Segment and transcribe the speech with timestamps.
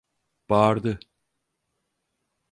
[0.49, 0.99] Bağırdı: